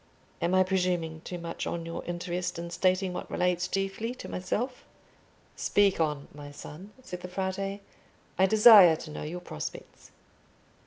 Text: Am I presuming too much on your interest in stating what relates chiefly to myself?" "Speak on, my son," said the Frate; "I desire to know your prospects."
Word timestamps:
Am 0.41 0.55
I 0.55 0.63
presuming 0.63 1.21
too 1.21 1.37
much 1.37 1.67
on 1.67 1.85
your 1.85 2.03
interest 2.05 2.57
in 2.57 2.71
stating 2.71 3.13
what 3.13 3.29
relates 3.29 3.67
chiefly 3.67 4.15
to 4.15 4.27
myself?" 4.27 4.83
"Speak 5.55 5.99
on, 5.99 6.27
my 6.33 6.49
son," 6.49 6.89
said 7.03 7.21
the 7.21 7.27
Frate; 7.27 7.81
"I 8.39 8.45
desire 8.47 8.95
to 8.95 9.11
know 9.11 9.21
your 9.21 9.41
prospects." 9.41 10.09